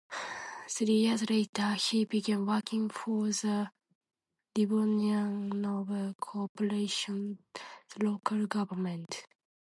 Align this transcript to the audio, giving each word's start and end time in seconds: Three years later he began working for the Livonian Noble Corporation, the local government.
Three 0.67 0.95
years 0.95 1.29
later 1.29 1.73
he 1.75 2.05
began 2.05 2.47
working 2.47 2.89
for 2.89 3.27
the 3.27 3.69
Livonian 4.57 5.49
Noble 5.61 6.15
Corporation, 6.15 7.37
the 7.53 8.05
local 8.07 8.47
government. 8.47 9.27